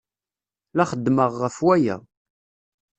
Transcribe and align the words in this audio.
La 0.77 0.85
xeddmeɣ 0.91 1.31
ɣef 1.41 1.57
waya. 1.65 1.95